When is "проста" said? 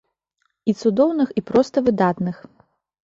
1.53-1.77